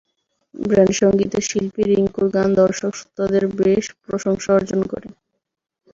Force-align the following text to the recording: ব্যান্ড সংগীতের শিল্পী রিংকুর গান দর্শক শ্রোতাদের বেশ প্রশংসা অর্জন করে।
ব্যান্ড 0.55 0.93
সংগীতের 1.01 1.43
শিল্পী 1.49 1.81
রিংকুর 1.85 2.27
গান 2.35 2.49
দর্শক 2.61 2.91
শ্রোতাদের 2.99 3.43
বেশ 3.59 3.85
প্রশংসা 4.03 4.49
অর্জন 4.57 4.81
করে। 4.91 5.07